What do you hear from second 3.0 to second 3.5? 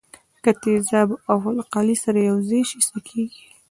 کیږي.